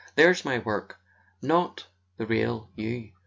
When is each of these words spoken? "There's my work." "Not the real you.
"There's 0.15 0.43
my 0.43 0.57
work." 0.57 0.99
"Not 1.43 1.85
the 2.17 2.25
real 2.25 2.71
you. 2.75 3.11